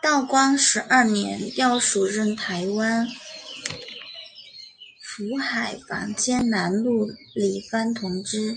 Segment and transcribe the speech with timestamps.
[0.00, 3.04] 道光十二年调署任台湾
[5.02, 8.54] 府海防兼南路理番同知。